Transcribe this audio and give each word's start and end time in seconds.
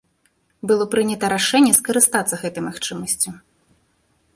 Было 0.71 0.83
прынята 0.95 1.29
рашэнне 1.35 1.73
скарыстацца 1.79 2.35
гэтай 2.43 2.61
магчымасцю. 2.71 3.29